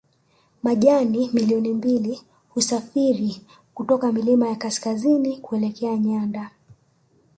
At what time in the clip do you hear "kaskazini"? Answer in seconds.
4.55-5.37